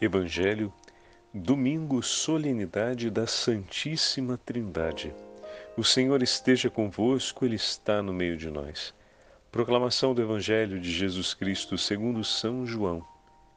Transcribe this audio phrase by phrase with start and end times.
[0.00, 0.72] Evangelho,
[1.32, 5.14] domingo, solenidade da Santíssima Trindade.
[5.76, 8.92] O Senhor esteja convosco, Ele está no meio de nós.
[9.52, 13.06] Proclamação do Evangelho de Jesus Cristo segundo São João.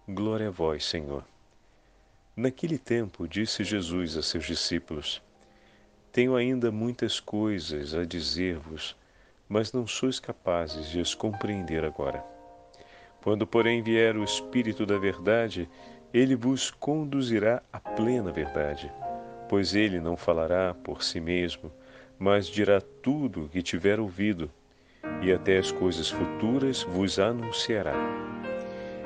[0.07, 1.25] Glória a vós, Senhor.
[2.35, 5.23] Naquele tempo, disse Jesus a seus discípulos:
[6.11, 8.95] Tenho ainda muitas coisas a dizer-vos,
[9.49, 12.23] mas não sois capazes de as compreender agora.
[13.23, 15.67] Quando, porém, vier o Espírito da Verdade,
[16.13, 18.91] ele vos conduzirá à plena verdade,
[19.49, 21.71] pois ele não falará por si mesmo,
[22.17, 24.49] mas dirá tudo o que tiver ouvido,
[25.21, 27.93] e até as coisas futuras vos anunciará.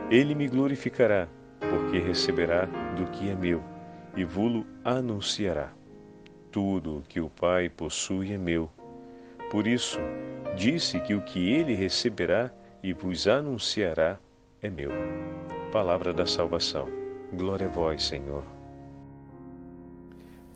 [0.09, 1.27] Ele me glorificará,
[1.59, 3.63] porque receberá do que é meu,
[4.15, 5.71] e vulo anunciará.
[6.51, 8.69] Tudo o que o Pai possui é meu.
[9.49, 9.99] Por isso,
[10.55, 12.51] disse que o que ele receberá
[12.83, 14.17] e vos anunciará
[14.61, 14.91] é meu.
[15.71, 17.00] Palavra da salvação.
[17.33, 18.43] Glória a vós, Senhor.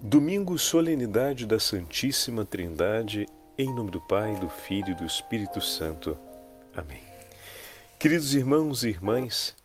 [0.02, 3.26] Domingo, solenidade da Santíssima Trindade,
[3.58, 6.18] em nome do Pai, do Filho e do Espírito Santo.
[6.76, 7.02] Amém.
[7.98, 9.56] Queridos irmãos e irmãs,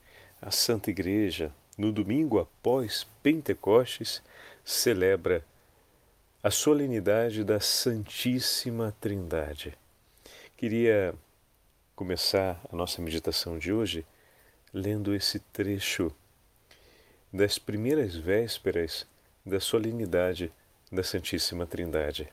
[0.40, 4.22] a Santa Igreja, no domingo após Pentecostes,
[4.64, 5.44] celebra
[6.40, 9.76] a solenidade da Santíssima Trindade.
[10.56, 11.12] Queria
[11.96, 14.06] começar a nossa meditação de hoje
[14.72, 16.14] lendo esse trecho
[17.32, 19.06] das primeiras vésperas
[19.46, 20.52] da solenidade
[20.90, 22.32] da Santíssima Trindade.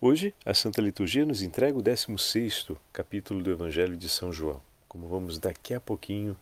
[0.00, 5.08] Hoje, a Santa Liturgia nos entrega o 16º capítulo do Evangelho de São João, como
[5.08, 6.36] vamos daqui a pouquinho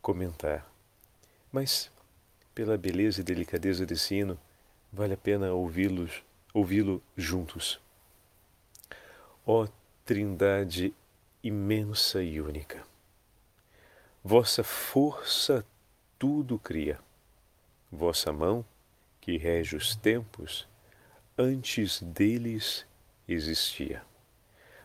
[0.00, 0.66] comentar.
[1.52, 1.90] Mas,
[2.54, 4.38] pela beleza e delicadeza desse hino,
[4.90, 6.22] vale a pena ouvi-los,
[6.54, 7.78] ouvi-lo juntos.
[9.46, 9.66] Ó
[10.06, 10.94] Trindade
[11.42, 12.82] imensa e única,
[14.22, 15.64] Vossa força
[16.20, 17.00] tudo cria.
[17.90, 18.62] Vossa mão,
[19.22, 20.68] que rege os tempos,
[21.36, 22.86] antes deles
[23.26, 24.02] existia.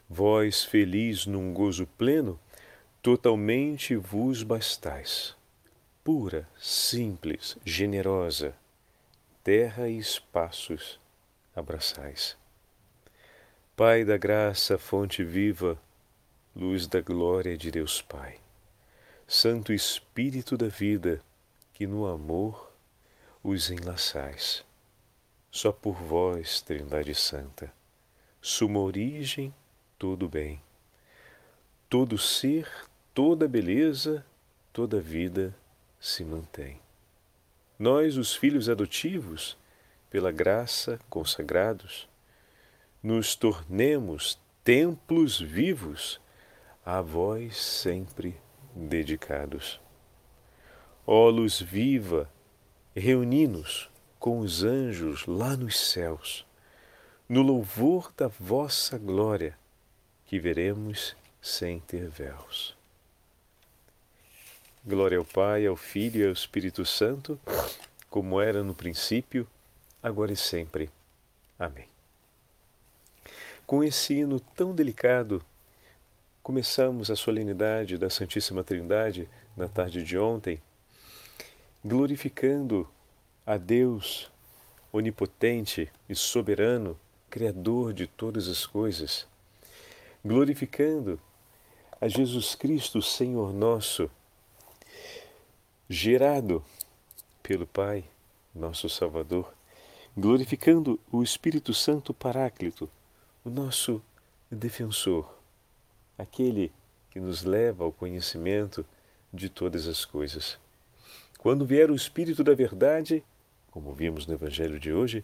[0.10, 2.40] Vós, feliz num gozo pleno,
[3.02, 5.36] totalmente vos bastais.
[6.06, 8.56] Pura, simples, generosa,
[9.44, 11.02] terra e espaços
[11.54, 12.38] abraçais.
[13.76, 15.78] Pai da graça, fonte viva,
[16.56, 18.45] luz da glória de Deus Pai
[19.28, 21.20] Santo Espírito da vida,
[21.74, 22.72] que no amor
[23.44, 24.64] os enlaçais.
[25.50, 27.74] Só por vós, Trindade Santa,
[28.40, 29.52] suma origem,
[29.98, 30.62] todo bem,
[31.90, 32.70] todo ser,
[33.16, 34.24] toda beleza,
[34.72, 35.56] toda vida
[36.00, 36.80] se mantém.
[37.80, 39.58] Nós, os filhos adotivos,
[40.08, 42.08] pela graça consagrados,
[43.02, 46.22] nos tornemos templos vivos
[46.86, 48.45] a vós sempre
[48.76, 49.80] dedicados.
[51.08, 52.30] Ó luz viva,
[52.96, 56.46] reuni-nos com os anjos lá nos céus,
[57.30, 59.58] no louvor da vossa glória,
[60.26, 62.76] que veremos sem ter véus.
[64.84, 67.40] Glória ao Pai, ao Filho e ao Espírito Santo,
[68.10, 69.48] como era no princípio,
[70.02, 70.90] agora e sempre.
[71.58, 71.88] Amém.
[73.66, 75.44] Com esse hino tão delicado,
[76.46, 80.62] Começamos a solenidade da Santíssima Trindade na tarde de ontem,
[81.84, 82.88] glorificando
[83.44, 84.32] a Deus
[84.94, 87.00] onipotente e soberano,
[87.32, 89.26] Criador de todas as coisas,
[90.24, 91.20] glorificando
[92.00, 94.08] a Jesus Cristo, Senhor nosso,
[95.90, 96.64] gerado
[97.42, 98.06] pelo Pai,
[98.54, 99.52] nosso Salvador,
[100.16, 102.88] glorificando o Espírito Santo Paráclito,
[103.44, 104.00] o nosso
[104.52, 105.35] defensor
[106.18, 106.72] aquele
[107.10, 108.86] que nos leva ao conhecimento
[109.34, 110.58] de todas as coisas.
[111.40, 113.24] Quando vier o Espírito da Verdade,
[113.72, 115.24] como vimos no Evangelho de hoje,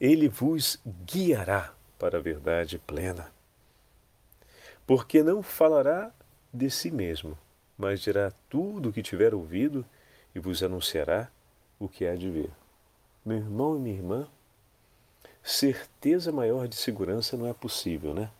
[0.00, 3.30] ele vos guiará para a verdade plena.
[4.86, 6.10] Porque não falará
[6.52, 7.36] de si mesmo,
[7.76, 9.84] mas dirá tudo o que tiver ouvido
[10.34, 11.30] e vos anunciará
[11.78, 12.50] o que há de ver.
[13.24, 14.28] Meu irmão e minha irmã,
[15.42, 18.30] certeza maior de segurança não é possível, né?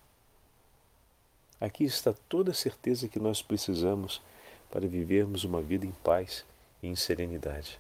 [1.61, 4.23] Aqui está toda a certeza que nós precisamos
[4.71, 6.45] para vivermos uma vida em paz
[6.83, 7.79] e em serenidade.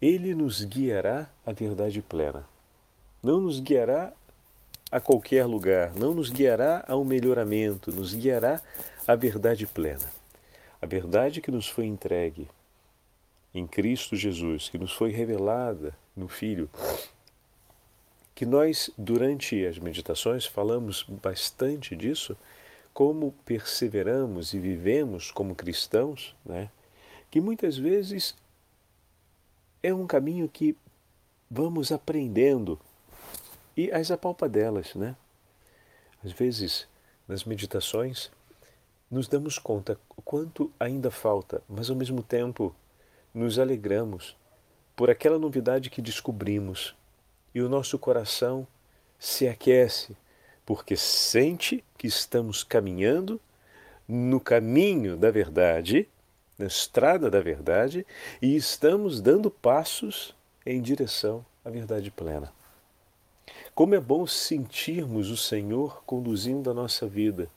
[0.00, 2.46] Ele nos guiará à verdade plena.
[3.22, 4.12] Não nos guiará
[4.90, 8.60] a qualquer lugar, não nos guiará a um melhoramento, nos guiará
[9.06, 10.08] à verdade plena.
[10.80, 12.48] A verdade que nos foi entregue
[13.54, 16.68] em Cristo Jesus, que nos foi revelada no Filho,
[18.34, 22.36] que nós, durante as meditações, falamos bastante disso,
[22.92, 26.70] como perseveramos e vivemos como cristãos, né?
[27.30, 28.34] que muitas vezes
[29.82, 30.76] é um caminho que
[31.50, 32.78] vamos aprendendo
[33.76, 35.16] e as apalpadelas, né?
[36.24, 36.86] Às vezes,
[37.28, 38.30] nas meditações,
[39.10, 42.74] nos damos conta quanto ainda falta, mas ao mesmo tempo
[43.32, 44.36] nos alegramos
[44.96, 46.94] por aquela novidade que descobrimos
[47.54, 48.66] e o nosso coração
[49.18, 50.16] se aquece
[50.66, 53.40] porque sente que estamos caminhando
[54.08, 56.08] no caminho da verdade,
[56.58, 58.06] na estrada da verdade,
[58.40, 60.34] e estamos dando passos
[60.64, 62.52] em direção à verdade plena.
[63.74, 67.48] Como é bom sentirmos o Senhor conduzindo a nossa vida,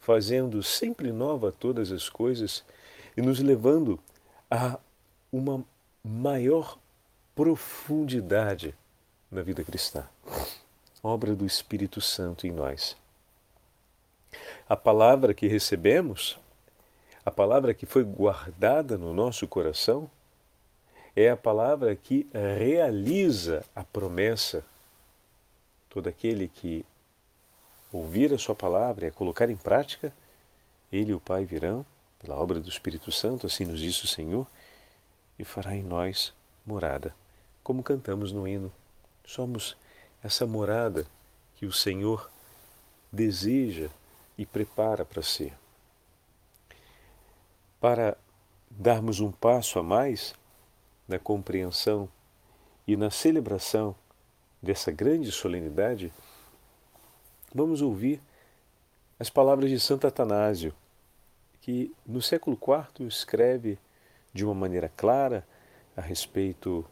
[0.00, 2.64] fazendo sempre nova todas as coisas
[3.16, 4.00] e nos levando
[4.50, 4.78] a
[5.32, 5.64] uma
[6.02, 6.78] maior
[7.34, 8.74] profundidade
[9.30, 10.06] na vida cristã.
[11.02, 12.96] Obra do Espírito Santo em nós.
[14.68, 16.38] A palavra que recebemos,
[17.24, 20.10] a palavra que foi guardada no nosso coração,
[21.14, 24.64] é a palavra que realiza a promessa.
[25.88, 26.84] Todo aquele que
[27.92, 30.12] ouvir a sua palavra e a colocar em prática,
[30.92, 31.86] ele e o Pai virão,
[32.18, 34.46] pela obra do Espírito Santo, assim nos disse o Senhor,
[35.38, 36.34] e fará em nós
[36.66, 37.14] morada,
[37.62, 38.72] como cantamos no hino.
[39.26, 39.76] Somos
[40.22, 41.04] essa morada
[41.56, 42.30] que o Senhor
[43.12, 43.88] deseja
[44.38, 45.52] e prepara para ser.
[47.80, 48.16] Para
[48.70, 50.32] darmos um passo a mais
[51.08, 52.08] na compreensão
[52.86, 53.96] e na celebração
[54.62, 56.12] dessa grande solenidade,
[57.52, 58.20] vamos ouvir
[59.18, 60.72] as palavras de Santo Atanásio,
[61.60, 63.76] que no século IV escreve
[64.32, 65.46] de uma maneira clara
[65.96, 66.84] a respeito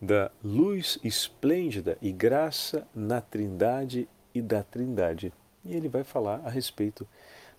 [0.00, 5.32] da luz esplêndida e graça na Trindade e da Trindade.
[5.64, 7.06] E ele vai falar a respeito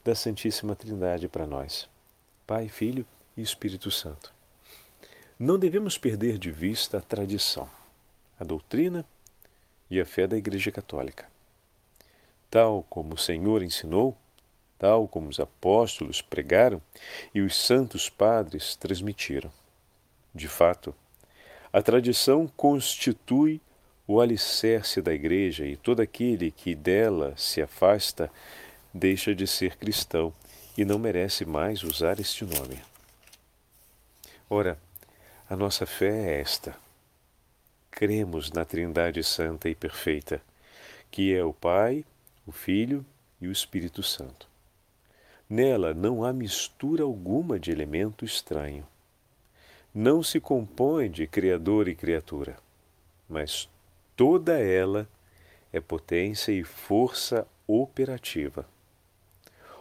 [0.04, 1.90] da Santíssima Trindade para nós:
[2.46, 3.06] Pai, Filho
[3.36, 4.34] e Espírito Santo.
[5.40, 7.70] Não devemos perder de vista a tradição,
[8.40, 9.06] a doutrina
[9.90, 11.28] e a fé da Igreja Católica.
[12.50, 14.18] Tal como o Senhor ensinou,
[14.80, 16.82] tal como os apóstolos pregaram
[17.34, 19.52] e os santos padres transmitiram.
[20.34, 20.96] De fato,
[21.78, 23.62] a tradição constitui
[24.08, 28.32] o alicerce da Igreja e todo aquele que dela se afasta
[28.92, 30.34] deixa de ser cristão
[30.76, 32.82] e não merece mais usar este nome.
[34.50, 34.76] Ora,
[35.48, 36.76] a nossa fé é esta.
[37.92, 40.42] Cremos na Trindade Santa e Perfeita,
[41.12, 42.04] que é o Pai,
[42.48, 43.06] o Filho
[43.40, 44.48] e o Espírito Santo.
[45.48, 48.84] Nela não há mistura alguma de elemento estranho.
[49.94, 52.58] Não se compõe de Criador e criatura,
[53.28, 53.70] mas
[54.16, 55.08] toda ela
[55.74, 58.68] é potência e força operativa.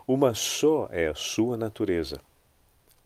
[0.06, 2.20] Uma só é a sua natureza,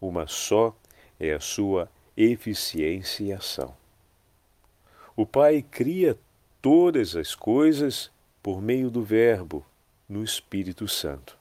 [0.01, 0.77] uma só
[1.19, 3.75] é a sua eficiência e ação.
[5.17, 6.19] O Pai cria
[6.63, 8.11] todas as coisas
[8.43, 9.65] por meio do Verbo,
[10.09, 11.41] no Espírito Santo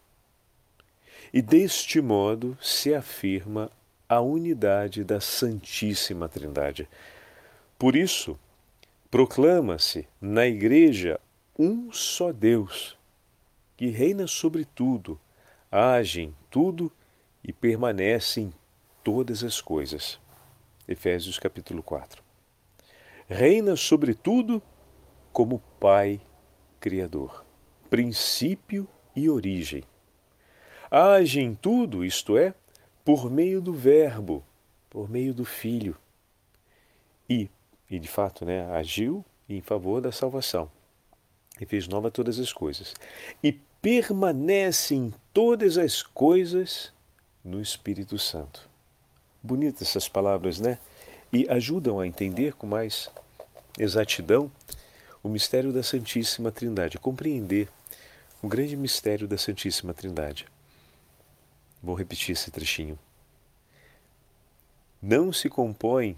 [1.33, 3.71] e deste modo se afirma
[4.09, 6.89] a unidade da Santíssima Trindade.
[7.77, 8.38] Por isso,
[9.11, 11.19] proclama-se na Igreja
[11.57, 12.97] um só Deus,
[13.77, 15.19] que reina sobre tudo,
[15.71, 16.91] age em tudo
[17.44, 18.53] e permanece em
[19.03, 20.19] todas as coisas.
[20.87, 22.23] Efésios capítulo 4.
[23.30, 24.61] Reina sobre tudo
[25.31, 26.19] como Pai
[26.80, 27.45] Criador,
[27.89, 29.83] princípio e origem
[30.89, 32.54] age em tudo, isto é,
[33.09, 34.44] por meio do Verbo,
[34.87, 35.97] por meio do Filho.
[37.28, 37.49] E,
[37.89, 40.69] e de fato, né, agiu em favor da salvação
[41.59, 42.94] e fez nova todas as coisas.
[43.44, 43.51] E
[43.81, 46.94] permanece em todas as coisas
[47.44, 48.69] no Espírito Santo.
[49.42, 50.78] Bonitas essas palavras, né?
[51.33, 53.09] E ajudam a entender com mais
[53.80, 54.51] exatidão
[55.23, 57.69] o mistério da Santíssima Trindade, compreender
[58.39, 60.45] o grande mistério da Santíssima Trindade.
[61.81, 62.98] Vou repetir esse trechinho.
[65.02, 66.18] Não se compõe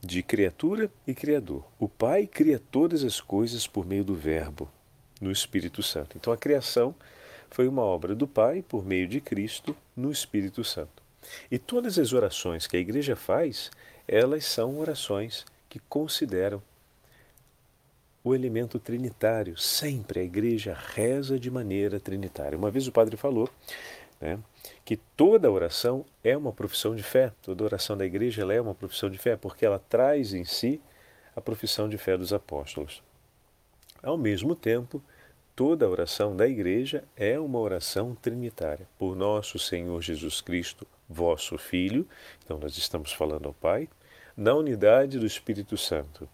[0.00, 1.64] de criatura e criador.
[1.78, 4.68] O Pai cria todas as coisas por meio do Verbo,
[5.20, 6.16] no Espírito Santo.
[6.16, 6.94] Então a criação
[7.50, 11.02] foi uma obra do Pai por meio de Cristo no Espírito Santo.
[11.50, 13.70] E todas as orações que a igreja faz,
[14.08, 16.60] elas são orações que consideram
[18.24, 19.56] o elemento trinitário.
[19.56, 22.58] Sempre a igreja reza de maneira trinitária.
[22.58, 23.48] Uma vez o padre falou
[24.20, 24.38] né,
[24.92, 29.08] que toda oração é uma profissão de fé, toda oração da igreja é uma profissão
[29.08, 30.82] de fé, porque ela traz em si
[31.34, 33.02] a profissão de fé dos apóstolos.
[34.02, 35.02] Ao mesmo tempo,
[35.56, 38.86] toda oração da igreja é uma oração trinitária.
[38.98, 42.06] Por nosso Senhor Jesus Cristo, vosso Filho,
[42.44, 43.88] então nós estamos falando ao Pai,
[44.36, 46.28] na unidade do Espírito Santo.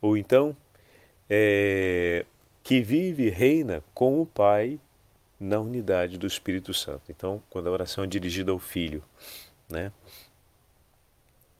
[0.00, 0.56] Ou então,
[1.28, 2.24] é,
[2.62, 4.78] que vive e reina com o Pai
[5.40, 7.04] na unidade do Espírito Santo.
[7.08, 9.02] Então, quando a oração é dirigida ao Filho,
[9.66, 9.90] né?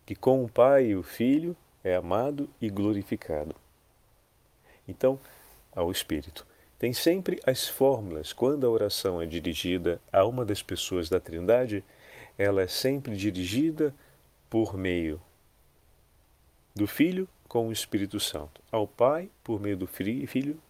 [0.04, 3.56] Que com o Pai e o Filho é amado e glorificado.
[4.86, 5.18] Então,
[5.72, 6.46] ao Espírito.
[6.78, 8.32] Tem sempre as fórmulas.
[8.32, 11.84] Quando a oração é dirigida a uma das pessoas da Trindade,
[12.36, 13.94] ela é sempre dirigida
[14.48, 15.20] por meio
[16.74, 18.62] do Filho com o Espírito Santo.
[18.70, 20.60] Ao Pai, por meio do Filho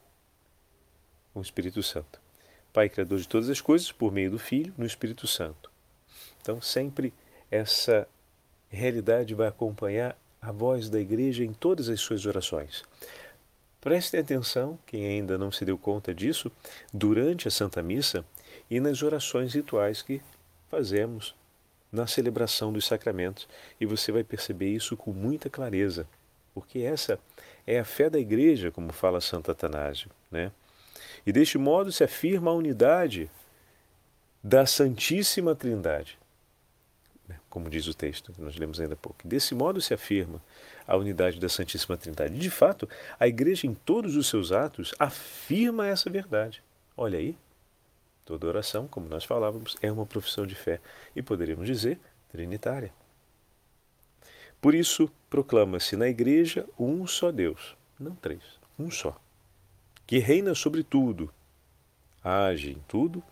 [1.33, 2.20] com o Espírito Santo.
[2.73, 5.71] Pai Criador de todas as coisas, por meio do Filho, no Espírito Santo.
[6.41, 7.13] Então, sempre
[7.51, 8.07] essa
[8.69, 12.85] realidade vai acompanhar a voz da igreja em todas as suas orações.
[13.81, 16.51] Prestem atenção, quem ainda não se deu conta disso,
[16.93, 18.25] durante a Santa Missa
[18.71, 20.21] e nas orações rituais que
[20.71, 21.35] fazemos
[21.91, 23.49] na celebração dos sacramentos,
[23.81, 26.07] e você vai perceber isso com muita clareza,
[26.55, 27.19] porque essa
[27.67, 30.53] é a fé da igreja, como fala Santo Atanásio, né?
[31.27, 33.31] E deste modo se afirma a unidade
[34.43, 36.19] da Santíssima Trindade.
[37.29, 37.39] Né?
[37.49, 39.27] Como diz o texto, que nós lemos ainda há pouco.
[39.27, 40.43] Desse modo se afirma
[40.87, 42.39] a unidade da Santíssima Trindade.
[42.39, 46.63] De fato, a Igreja, em todos os seus atos, afirma essa verdade.
[46.97, 47.37] Olha aí,
[48.25, 50.81] toda oração, como nós falávamos, é uma profissão de fé
[51.15, 51.99] e poderíamos dizer
[52.31, 52.93] trinitária.
[54.61, 58.43] Por isso, proclama-se na Igreja um só Deus, não três,
[58.79, 59.19] um só
[60.11, 61.33] que reina sobre tudo,
[62.21, 63.23] age em tudo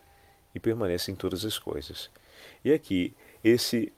[0.54, 2.08] e permanece em todas as coisas.
[2.64, 3.92] E aqui, esse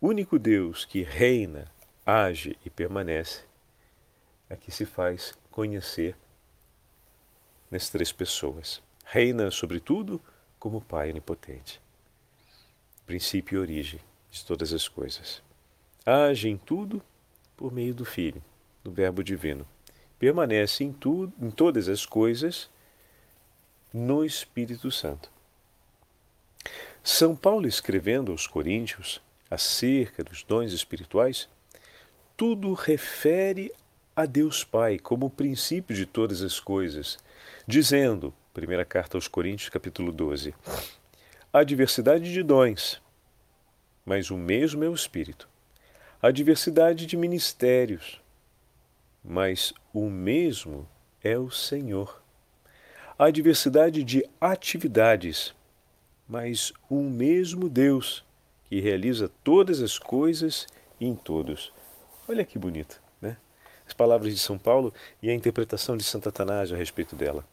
[0.00, 1.68] único Deus que reina,
[2.06, 3.42] age e permanece,
[4.48, 6.16] aqui se faz conhecer
[7.68, 8.80] nas três pessoas.
[9.04, 10.22] Reina sobre tudo
[10.60, 11.82] como Pai onipotente,
[13.04, 15.42] princípio e origem de todas as coisas.
[16.06, 17.02] Age em tudo
[17.56, 18.44] por meio do Filho,
[18.84, 19.66] do Verbo Divino
[20.18, 22.68] permanece em, tudo, em todas as coisas
[23.92, 25.30] no Espírito Santo.
[27.02, 29.20] São Paulo, escrevendo aos Coríntios
[29.50, 31.48] acerca dos dons espirituais,
[32.36, 33.72] tudo refere
[34.14, 37.18] a Deus Pai como princípio de todas as coisas,
[37.66, 40.54] dizendo, primeira carta aos Coríntios, capítulo 12,
[41.52, 43.00] a diversidade de dons,
[44.04, 45.48] mas o mesmo é o Espírito.
[46.20, 48.20] A diversidade de ministérios,
[49.26, 50.88] mas o mesmo
[51.22, 52.22] é o Senhor.
[53.18, 55.54] Há diversidade de atividades,
[56.28, 58.24] mas o mesmo Deus
[58.68, 60.66] que realiza todas as coisas
[61.00, 61.72] em todos.
[62.28, 63.36] Olha que bonito, né?
[63.86, 64.92] As palavras de São Paulo
[65.22, 67.44] e a interpretação de Santo Atanásio a respeito dela.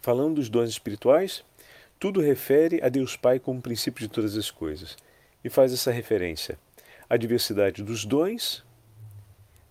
[0.00, 1.44] Falando dos dons espirituais,
[1.98, 4.96] tudo refere a Deus Pai como princípio de todas as coisas
[5.44, 6.58] e faz essa referência
[7.08, 8.64] à diversidade dos dons,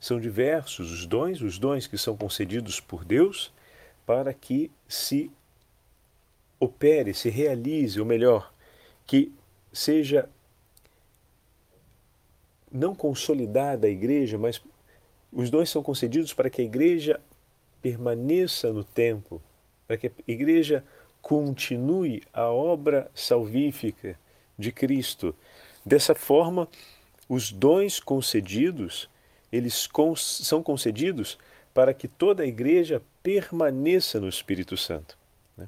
[0.02, 3.54] são diversos os dons, os dons que são concedidos por Deus
[4.04, 5.32] para que se
[6.60, 8.52] opere, se realize, ou melhor,
[9.06, 9.32] que
[9.72, 10.28] seja
[12.72, 14.60] não consolidada a igreja, mas
[15.32, 17.22] os dons são concedidos para que a igreja
[17.80, 19.40] permaneça no tempo,
[19.88, 20.84] para que a igreja
[21.22, 24.20] continue a obra salvífica
[24.58, 25.36] de Cristo.
[25.86, 26.68] Dessa forma,
[27.30, 29.11] os dons concedidos
[29.52, 31.38] eles são concedidos
[31.74, 35.18] para que toda a igreja permaneça no Espírito Santo.
[35.58, 35.68] Né?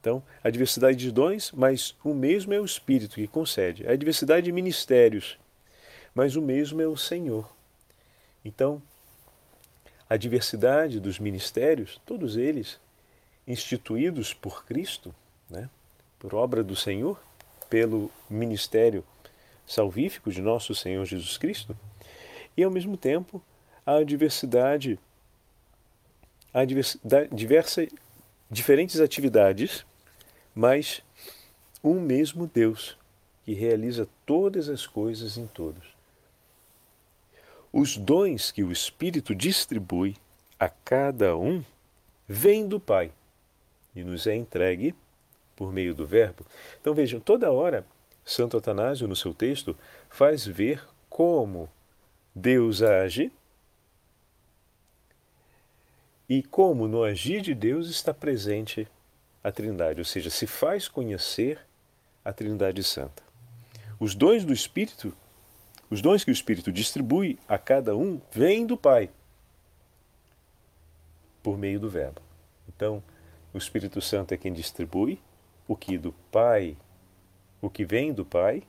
[0.00, 3.86] Então, a diversidade de dons, mas o mesmo é o Espírito que concede.
[3.86, 5.38] A diversidade de ministérios,
[6.14, 7.50] mas o mesmo é o Senhor.
[8.44, 8.82] Então,
[10.08, 12.80] a diversidade dos ministérios, todos eles
[13.46, 15.14] instituídos por Cristo,
[15.48, 15.68] né?
[16.18, 17.20] por obra do Senhor,
[17.68, 19.04] pelo ministério
[19.66, 21.76] salvífico de nosso Senhor Jesus Cristo,
[22.56, 23.42] e, ao mesmo tempo,
[23.84, 24.98] há diversidade,
[27.32, 27.88] diversas,
[28.50, 29.84] diferentes atividades,
[30.54, 31.02] mas
[31.82, 32.98] um mesmo Deus
[33.44, 35.88] que realiza todas as coisas em todos.
[37.72, 40.16] Os dons que o Espírito distribui
[40.58, 41.64] a cada um
[42.28, 43.12] vêm do Pai
[43.94, 44.94] e nos é entregue
[45.56, 46.44] por meio do Verbo.
[46.80, 47.86] Então vejam, toda hora
[48.24, 49.76] Santo Atanásio, no seu texto,
[50.08, 51.68] faz ver como
[52.34, 53.32] Deus age
[56.28, 58.86] e como no agir de Deus está presente
[59.42, 61.58] a Trindade, ou seja, se faz conhecer
[62.24, 63.22] a Trindade Santa.
[63.98, 65.12] Os dons do Espírito,
[65.90, 69.10] os dons que o Espírito distribui a cada um, vêm do Pai,
[71.42, 72.20] por meio do Verbo.
[72.68, 73.02] Então,
[73.52, 75.20] o Espírito Santo é quem distribui
[75.66, 76.76] o que do Pai
[77.60, 78.62] o que vem do Pai,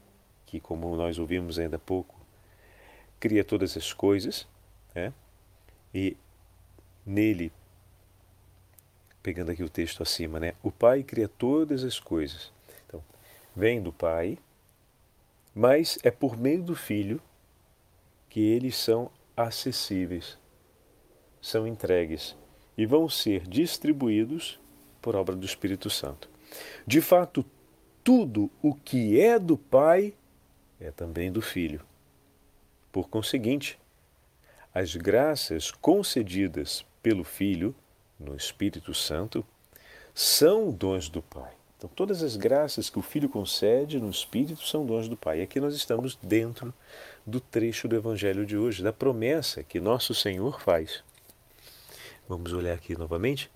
[0.45, 2.19] que, como nós ouvimos ainda há pouco,
[3.21, 4.47] cria todas as coisas,
[4.95, 5.13] né?
[5.93, 6.17] e
[7.05, 7.51] nele,
[9.21, 10.53] pegando aqui o texto acima, né?
[10.63, 12.51] o Pai cria todas as coisas.
[12.87, 13.01] Então,
[13.55, 14.39] vem do Pai,
[15.53, 17.21] mas é por meio do Filho
[18.27, 20.37] que eles são acessíveis,
[21.39, 22.35] são entregues
[22.75, 24.59] e vão ser distribuídos
[24.99, 26.27] por obra do Espírito Santo.
[26.87, 27.45] De fato,
[28.03, 30.15] tudo o que é do Pai
[30.79, 31.85] é também do Filho.
[32.91, 33.79] Por conseguinte,
[34.73, 37.75] as graças concedidas pelo Filho
[38.19, 39.45] no Espírito Santo
[40.13, 41.51] são dons do Pai.
[41.77, 45.39] Então, todas as graças que o Filho concede no Espírito são dons do Pai.
[45.39, 46.73] E aqui nós estamos dentro
[47.25, 51.03] do trecho do Evangelho de hoje, da promessa que nosso Senhor faz.
[52.29, 53.49] Vamos olhar aqui novamente.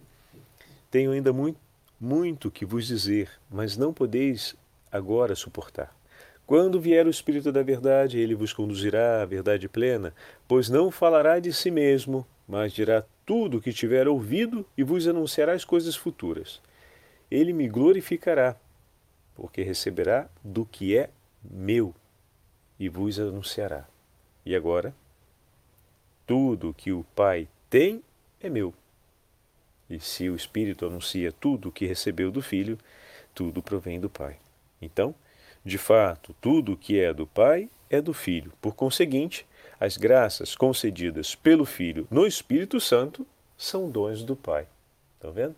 [0.89, 1.59] Tenho ainda muito,
[2.01, 4.55] muito que vos dizer, mas não podeis
[4.91, 5.94] agora suportar.
[6.45, 10.13] Quando vier o Espírito da Verdade, ele vos conduzirá à verdade plena,
[10.47, 15.07] pois não falará de si mesmo, mas dirá tudo o que tiver ouvido e vos
[15.07, 16.61] anunciará as coisas futuras.
[17.31, 18.55] Ele me glorificará,
[19.33, 21.09] porque receberá do que é
[21.43, 21.93] meu
[22.79, 23.87] e vos anunciará.
[24.45, 24.93] E agora,
[26.27, 28.03] tudo que o Pai tem
[28.39, 28.71] é meu.
[29.89, 32.77] E se o Espírito anuncia tudo o que recebeu do Filho,
[33.33, 34.37] tudo provém do Pai.
[34.79, 35.15] Então,
[35.65, 38.53] de fato, tudo o que é do Pai é do Filho.
[38.61, 39.47] Por conseguinte,
[39.79, 43.25] as graças concedidas pelo Filho no Espírito Santo
[43.57, 44.67] são dons do Pai.
[45.15, 45.55] Estão vendo?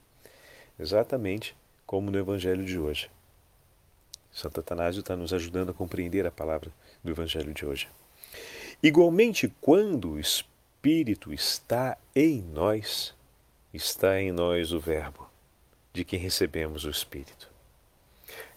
[0.79, 1.53] Exatamente
[1.85, 3.11] como no Evangelho de hoje.
[4.31, 6.71] Santo Atanásio está nos ajudando a compreender a palavra
[7.03, 7.89] do Evangelho de hoje.
[8.81, 13.13] Igualmente, quando o Espírito está em nós,
[13.73, 15.29] está em nós o Verbo,
[15.91, 17.56] de quem recebemos o Espírito.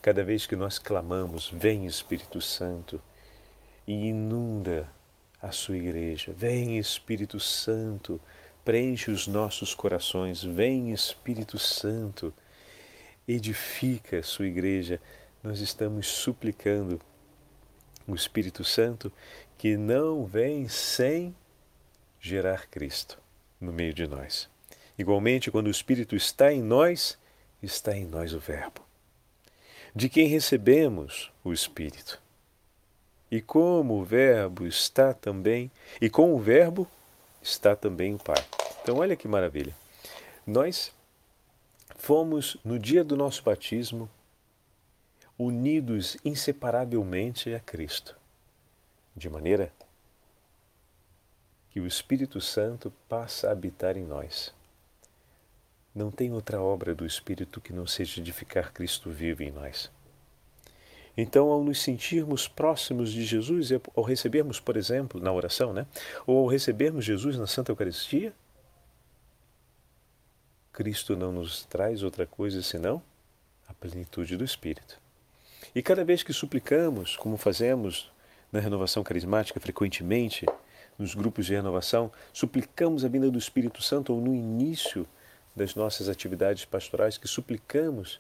[0.02, 3.00] Cada vez que nós clamamos, vem Espírito Santo
[3.87, 4.88] e inunda
[5.42, 6.33] a sua igreja.
[6.33, 8.20] Vem Espírito Santo,
[8.64, 10.42] preenche os nossos corações.
[10.42, 12.33] Vem Espírito Santo,
[13.27, 15.01] edifica a sua igreja.
[15.42, 17.01] Nós estamos suplicando
[18.07, 19.12] o Espírito Santo
[19.59, 21.35] que não vem sem
[22.18, 23.18] gerar Cristo
[23.61, 24.48] no meio de nós.
[24.98, 27.18] Igualmente, quando o Espírito está em nós,
[27.62, 28.83] está em nós o Verbo,
[29.94, 32.20] de quem recebemos o Espírito.
[33.31, 36.87] E como o Verbo está também, e com o Verbo
[37.40, 38.44] está também o Pai.
[38.83, 39.74] Então, olha que maravilha.
[40.46, 40.92] Nós
[41.96, 44.11] fomos, no dia do nosso batismo,
[45.38, 48.16] unidos inseparavelmente a Cristo,
[49.16, 49.72] de maneira
[51.70, 54.53] que o Espírito Santo passa a habitar em nós.
[55.94, 59.90] Não tem outra obra do Espírito que não seja edificar Cristo vivo em nós.
[61.16, 65.87] Então, ao nos sentirmos próximos de Jesus, ao recebermos, por exemplo, na oração, né?
[66.26, 68.33] ou ao recebermos Jesus na Santa Eucaristia,
[70.72, 73.03] Cristo não nos traz outra coisa senão
[73.68, 75.00] a plenitude do Espírito.
[75.74, 78.11] E cada vez que suplicamos, como fazemos
[78.53, 80.46] na renovação carismática frequentemente,
[80.98, 85.07] nos grupos de renovação, suplicamos a vinda do Espírito Santo ou no início
[85.54, 88.18] das nossas atividades pastorais que suplicamos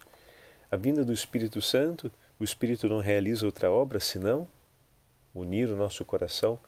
[0.70, 4.46] a vinda do Espírito Santo, o Espírito não realiza outra obra senão
[5.34, 6.58] unir o nosso coração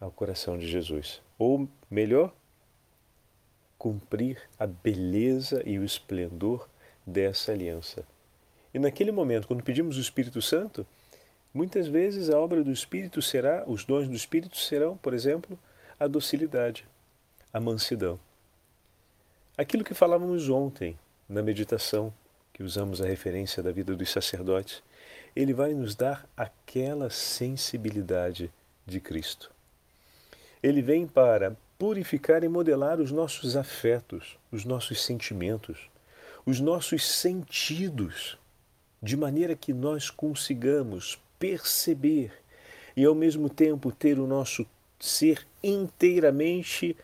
[0.00, 1.22] ao coração de Jesus.
[1.38, 2.34] Ou melhor,
[3.78, 6.68] cumprir a beleza e o esplendor
[7.06, 8.04] dessa aliança
[8.76, 10.86] e naquele momento, quando pedimos o Espírito Santo,
[11.54, 15.58] muitas vezes a obra do Espírito será, os dons do Espírito serão, por exemplo,
[15.98, 16.84] a docilidade,
[17.50, 18.20] a mansidão.
[19.58, 22.12] Aquilo que falávamos ontem na meditação,
[22.52, 24.82] que usamos a referência da vida dos sacerdotes,
[25.34, 28.52] ele vai nos dar aquela sensibilidade
[28.84, 29.50] de Cristo.
[30.62, 35.88] Ele vem para purificar e modelar os nossos afetos, os nossos sentimentos,
[36.44, 38.38] os nossos sentidos
[39.02, 42.30] de maneira que nós consigamos perceber
[42.94, 44.66] e ao mesmo tempo ter o nosso
[45.00, 46.94] ser inteiramente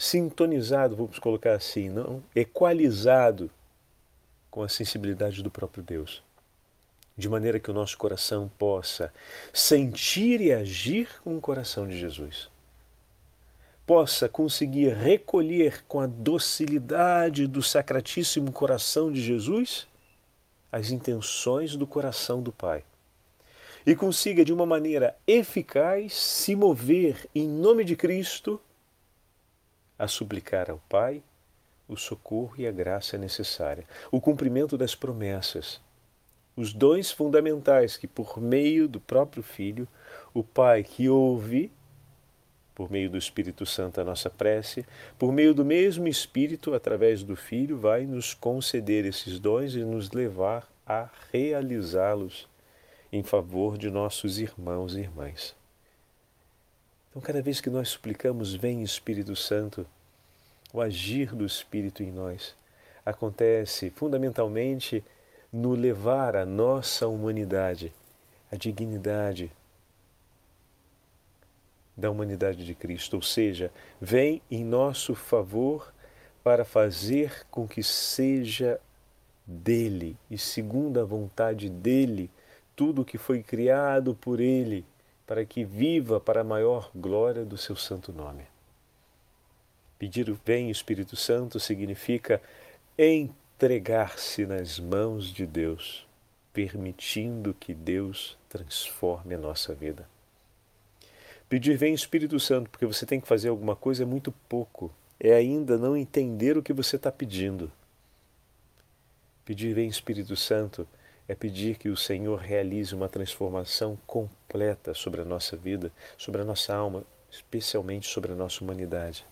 [0.00, 2.22] sintonizado, vamos colocar assim, não?
[2.34, 3.50] Equalizado
[4.50, 6.22] com a sensibilidade do próprio Deus,
[7.18, 9.12] de maneira que o nosso coração possa
[9.52, 12.48] sentir e agir com o coração de Jesus.
[13.86, 19.86] Possa conseguir recolher com a docilidade do sacratíssimo coração de Jesus
[20.72, 22.84] as intenções do coração do Pai.
[23.84, 28.58] E consiga de uma maneira eficaz se mover em nome de Cristo
[30.00, 31.22] a suplicar ao Pai
[31.86, 35.80] o socorro e a graça necessária, o cumprimento das promessas
[36.60, 39.88] os dons fundamentais que, por meio do próprio Filho,
[40.34, 41.72] o Pai que ouve,
[42.74, 44.84] por meio do Espírito Santo, a nossa prece,
[45.18, 50.10] por meio do mesmo Espírito, através do Filho, vai nos conceder esses dons e nos
[50.10, 52.48] levar a realizá-los
[53.12, 55.59] em favor de nossos irmãos e irmãs.
[57.10, 59.84] Então, cada vez que nós suplicamos, vem Espírito Santo,
[60.72, 62.54] o agir do Espírito em nós
[63.04, 65.02] acontece fundamentalmente
[65.52, 67.92] no levar a nossa humanidade,
[68.52, 69.50] a dignidade
[71.96, 75.92] da humanidade de Cristo, ou seja, vem em nosso favor
[76.44, 78.80] para fazer com que seja
[79.44, 82.30] dele e segundo a vontade dele
[82.76, 84.86] tudo que foi criado por ele
[85.30, 88.42] para que viva para a maior glória do seu santo nome.
[89.96, 92.42] Pedir o bem Espírito Santo significa
[92.98, 96.04] entregar-se nas mãos de Deus,
[96.52, 100.04] permitindo que Deus transforme a nossa vida.
[101.48, 104.90] Pedir vem Espírito Santo, porque você tem que fazer alguma coisa é muito pouco,
[105.20, 107.70] é ainda não entender o que você está pedindo.
[109.44, 110.88] Pedir vem Espírito Santo
[111.30, 116.44] é pedir que o Senhor realize uma transformação completa sobre a nossa vida, sobre a
[116.44, 119.24] nossa alma, especialmente sobre a nossa humanidade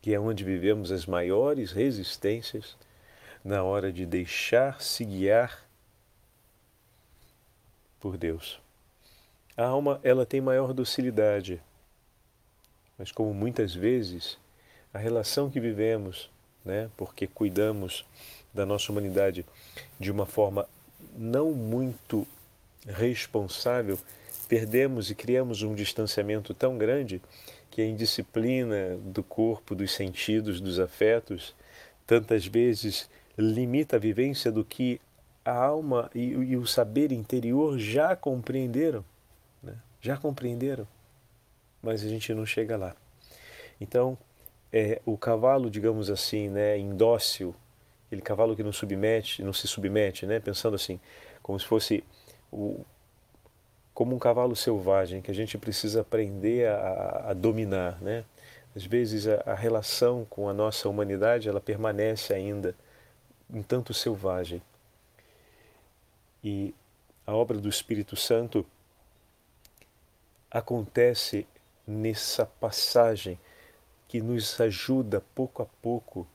[0.00, 2.76] que é onde vivemos as maiores resistências
[3.44, 5.64] na hora de deixar-se guiar
[8.00, 8.60] por Deus.
[9.56, 11.60] A alma, ela tem maior docilidade,
[12.96, 14.38] mas como muitas vezes
[14.94, 16.30] a relação que vivemos,
[16.64, 18.06] né, porque cuidamos
[18.52, 19.44] da nossa humanidade
[19.98, 20.68] de uma forma
[21.16, 22.26] não muito
[22.86, 23.98] responsável,
[24.48, 27.20] perdemos e criamos um distanciamento tão grande
[27.70, 31.54] que a indisciplina do corpo, dos sentidos, dos afetos,
[32.06, 35.00] tantas vezes limita a vivência do que
[35.44, 39.04] a alma e, e o saber interior já compreenderam,
[39.62, 39.74] né?
[40.00, 40.86] já compreenderam,
[41.82, 42.96] mas a gente não chega lá.
[43.80, 44.18] Então,
[44.72, 47.54] é, o cavalo, digamos assim, né, indócil,
[48.08, 50.98] aquele cavalo que não submete, não se submete, né, pensando assim,
[51.42, 52.02] como se fosse
[52.50, 52.84] o,
[53.92, 58.24] como um cavalo selvagem que a gente precisa aprender a, a dominar, né?
[58.74, 62.74] Às vezes a, a, relação com a nossa humanidade ela permanece ainda
[63.52, 64.62] um tanto selvagem.
[66.44, 66.74] E
[67.26, 68.64] a obra do Espírito Santo
[70.50, 71.46] acontece
[71.86, 73.38] nessa passagem
[74.06, 76.26] que nos ajuda pouco a pouco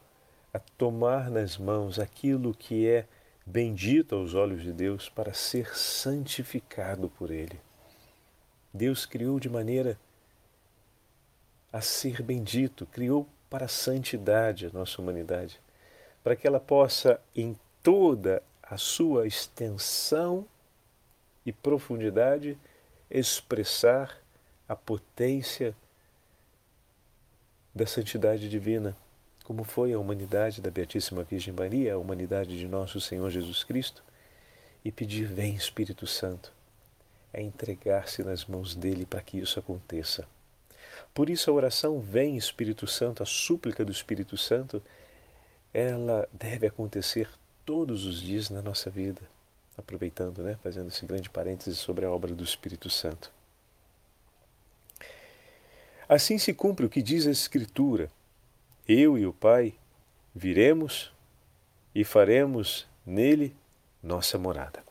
[0.54, 3.08] a tomar nas mãos aquilo que é
[3.44, 7.60] bendito aos olhos de Deus para ser santificado por Ele.
[8.72, 10.00] Deus criou de maneira
[11.72, 15.60] a ser bendito, criou para a santidade a nossa humanidade,
[16.24, 20.48] para que ela possa, em toda a sua extensão
[21.46, 22.58] e profundidade,
[23.10, 24.18] expressar
[24.70, 25.76] a potência
[27.74, 28.96] da santidade divina
[29.44, 34.04] como foi a humanidade da Beatíssima Virgem Maria, a humanidade de nosso Senhor Jesus Cristo,
[34.84, 36.52] e pedir: Vem Espírito Santo,
[37.34, 40.28] é entregar-se nas mãos dele para que isso aconteça.
[41.14, 44.82] Por isso a oração Vem Espírito Santo, a súplica do Espírito Santo,
[45.74, 47.30] ela deve acontecer
[47.66, 49.22] todos os dias na nossa vida.
[49.78, 53.32] Aproveitando, né, fazendo esse grande parêntese sobre a obra do Espírito Santo.
[56.08, 58.10] Assim se cumpre o que diz a Escritura
[58.88, 59.74] eu e o Pai
[60.36, 61.12] viremos
[61.93, 63.56] e faremos nele
[64.02, 64.84] nossa morada.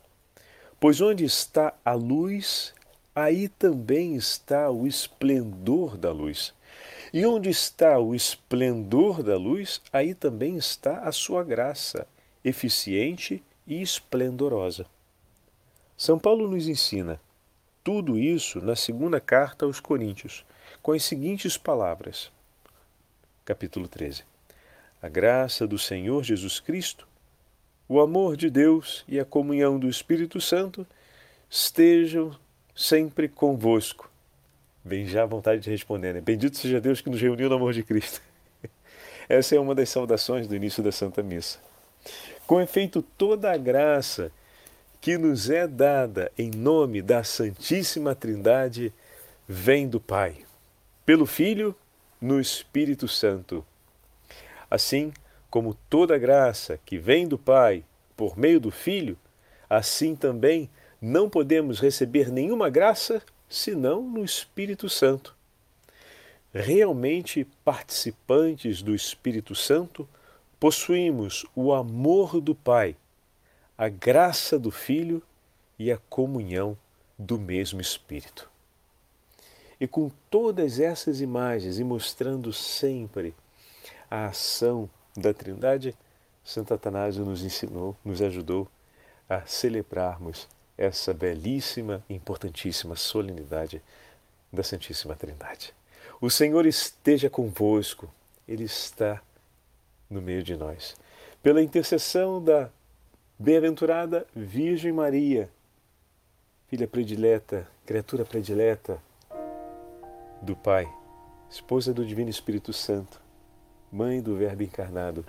[0.79, 2.73] Pois onde está a luz,
[3.15, 6.53] aí também está o esplendor da luz.
[7.13, 12.07] E onde está o esplendor da luz, aí também está a sua graça,
[12.43, 14.85] eficiente e esplendorosa.
[15.95, 17.21] São Paulo nos ensina
[17.83, 20.43] tudo isso na segunda carta aos Coríntios,
[20.81, 22.31] com as seguintes palavras:
[23.45, 24.23] capítulo 13.
[25.01, 27.07] A graça do Senhor Jesus Cristo,
[27.87, 30.87] o amor de Deus e a comunhão do Espírito Santo
[31.49, 32.35] estejam
[32.75, 34.09] sempre convosco.
[34.83, 36.21] Vem já a vontade de responder, né?
[36.21, 38.21] Bendito seja Deus que nos reuniu no amor de Cristo.
[39.27, 41.59] Essa é uma das saudações do início da Santa Missa.
[42.47, 44.31] Com efeito, toda a graça
[44.99, 48.93] que nos é dada em nome da Santíssima Trindade
[49.47, 50.37] vem do Pai,
[51.05, 51.75] pelo Filho
[52.23, 53.65] no Espírito Santo.
[54.71, 55.11] Assim
[55.49, 57.83] como toda graça que vem do Pai
[58.15, 59.17] por meio do Filho,
[59.69, 60.69] assim também
[61.01, 65.35] não podemos receber nenhuma graça senão no Espírito Santo.
[66.53, 70.07] Realmente participantes do Espírito Santo,
[70.57, 72.95] possuímos o amor do Pai,
[73.77, 75.21] a graça do Filho
[75.77, 76.77] e a comunhão
[77.19, 78.52] do mesmo Espírito.
[79.83, 83.35] E com todas essas imagens e mostrando sempre
[84.09, 85.93] a ação da Trindade,
[86.41, 88.65] Santo Atanásio nos ensinou, nos ajudou
[89.27, 93.81] a celebrarmos essa belíssima e importantíssima solenidade
[94.53, 95.73] da Santíssima Trindade.
[96.21, 98.09] O Senhor esteja convosco,
[98.47, 99.21] Ele está
[100.09, 100.95] no meio de nós.
[101.41, 102.69] Pela intercessão da
[103.37, 105.49] bem-aventurada Virgem Maria,
[106.69, 108.97] filha predileta, criatura predileta
[110.43, 110.91] do Pai,
[111.49, 113.21] esposa do Divino Espírito Santo,
[113.89, 115.25] mãe do Verbo encarnado,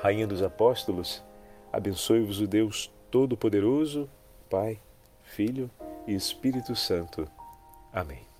[0.00, 1.22] Rainha dos Apóstolos,
[1.70, 4.08] abençoe-vos o Deus Todo-Poderoso,
[4.48, 4.80] Pai,
[5.22, 5.70] Filho
[6.06, 7.28] e Espírito Santo.
[7.92, 8.31] Amém.